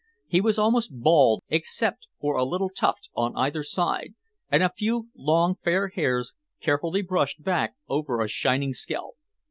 He 0.25 0.41
was 0.41 0.57
almost 0.57 0.89
bald, 0.99 1.43
except 1.47 2.07
for 2.19 2.35
a 2.35 2.43
little 2.43 2.71
tuft 2.71 3.11
on 3.15 3.35
either 3.37 3.61
side, 3.61 4.15
and 4.49 4.63
a 4.63 4.73
few 4.75 5.09
long, 5.15 5.57
fair 5.63 5.89
hairs 5.89 6.33
carefully 6.59 7.03
brushed 7.03 7.43
back 7.43 7.75
over 7.87 8.19
a 8.19 8.27
shining 8.27 8.73
scalp. 8.73 9.13